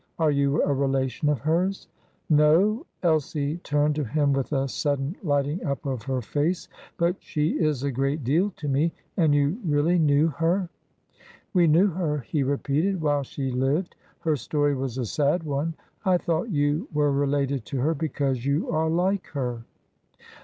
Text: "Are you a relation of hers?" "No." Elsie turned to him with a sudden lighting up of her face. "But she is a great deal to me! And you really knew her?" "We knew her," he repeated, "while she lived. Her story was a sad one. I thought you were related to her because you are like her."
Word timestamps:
"Are 0.17 0.31
you 0.31 0.63
a 0.63 0.73
relation 0.73 1.29
of 1.29 1.41
hers?" 1.41 1.87
"No." 2.27 2.87
Elsie 3.03 3.57
turned 3.57 3.93
to 3.97 4.03
him 4.03 4.33
with 4.33 4.51
a 4.51 4.67
sudden 4.67 5.15
lighting 5.21 5.63
up 5.63 5.85
of 5.85 6.01
her 6.01 6.23
face. 6.23 6.67
"But 6.97 7.17
she 7.19 7.49
is 7.63 7.83
a 7.83 7.91
great 7.91 8.23
deal 8.23 8.49
to 8.55 8.67
me! 8.67 8.93
And 9.15 9.35
you 9.35 9.59
really 9.63 9.99
knew 9.99 10.29
her?" 10.29 10.69
"We 11.53 11.67
knew 11.67 11.85
her," 11.89 12.21
he 12.21 12.41
repeated, 12.41 12.99
"while 12.99 13.21
she 13.21 13.51
lived. 13.51 13.95
Her 14.21 14.35
story 14.35 14.73
was 14.73 14.97
a 14.97 15.05
sad 15.05 15.43
one. 15.43 15.75
I 16.03 16.17
thought 16.17 16.49
you 16.49 16.87
were 16.91 17.11
related 17.11 17.63
to 17.65 17.79
her 17.81 17.93
because 17.93 18.43
you 18.43 18.71
are 18.71 18.89
like 18.89 19.27
her." 19.33 19.65